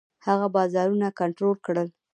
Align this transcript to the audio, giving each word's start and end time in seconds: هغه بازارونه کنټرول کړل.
هغه 0.25 0.47
بازارونه 0.55 1.07
کنټرول 1.19 1.55
کړل. 1.65 1.87